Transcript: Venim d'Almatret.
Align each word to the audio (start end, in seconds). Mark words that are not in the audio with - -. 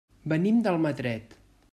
Venim 0.31 0.63
d'Almatret. 0.67 1.37